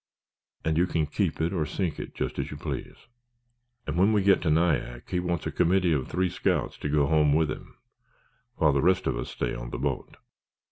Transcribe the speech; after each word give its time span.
And 0.65 0.79
you 0.79 0.87
can 0.87 1.05
keep 1.05 1.39
it 1.39 1.53
or 1.53 1.63
sink 1.63 1.99
it 1.99 2.15
just 2.15 2.39
as 2.39 2.49
you 2.49 2.57
please. 2.57 3.05
And 3.85 3.97
when 3.99 4.13
we 4.13 4.23
get 4.23 4.41
to 4.41 4.49
Nyack 4.49 5.11
he 5.11 5.19
wants 5.19 5.45
a 5.45 5.51
committee 5.51 5.93
of 5.93 6.07
three 6.07 6.31
scouts 6.31 6.79
to 6.79 6.89
go 6.89 7.05
home 7.05 7.35
with 7.35 7.51
him 7.51 7.77
while 8.55 8.73
the 8.73 8.81
rest 8.81 9.05
of 9.05 9.15
us 9.15 9.29
stay 9.29 9.53
on 9.53 9.69
the 9.69 9.77
boat. 9.77 10.17